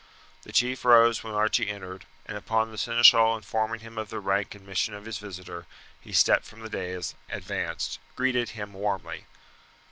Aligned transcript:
The 0.41 0.51
chief 0.51 0.83
rose 0.83 1.23
when 1.23 1.35
Archie 1.35 1.69
entered; 1.69 2.07
and 2.25 2.35
upon 2.35 2.71
the 2.71 2.77
seneschal 2.79 3.35
informing 3.37 3.81
him 3.81 3.99
of 3.99 4.09
the 4.09 4.19
rank 4.19 4.55
and 4.55 4.65
mission 4.65 4.95
of 4.95 5.05
his 5.05 5.19
visitor 5.19 5.67
he 6.01 6.11
stepped 6.11 6.45
from 6.45 6.61
the 6.61 6.69
dais, 6.71 7.13
and 7.29 7.37
advancing, 7.37 8.01
greeted 8.15 8.49
him 8.49 8.73
warmly. 8.73 9.27